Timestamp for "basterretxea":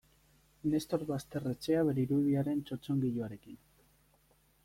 1.09-1.83